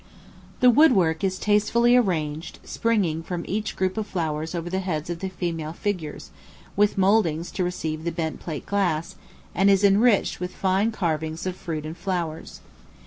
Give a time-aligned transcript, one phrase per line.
[0.61, 5.11] The wood work is tastefully arranged, springing from each group of flowers over the heads
[5.11, 6.31] of the female figures,
[6.75, 9.15] with mouldings to receive the bent plate glass,
[9.53, 12.61] and is enriched with fine carvings of fruit and flowers.